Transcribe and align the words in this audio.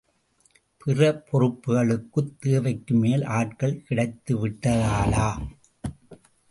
பிற 0.77 1.21
பொறுப்புகளுக்குத் 1.31 2.33
தேவைக்குமேல் 2.45 3.25
ஆட்கள் 3.25 3.83
கிடைத்துவிட்டதாலா? 3.89 5.29